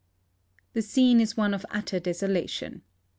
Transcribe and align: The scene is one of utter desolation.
The 0.73 0.81
scene 0.81 1.21
is 1.21 1.37
one 1.37 1.53
of 1.53 1.63
utter 1.69 1.99
desolation. 1.99 2.81